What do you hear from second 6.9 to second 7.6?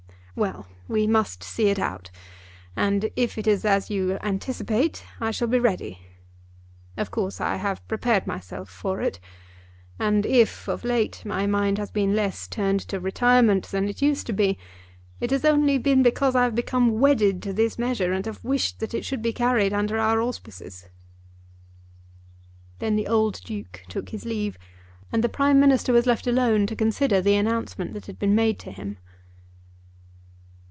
Of course I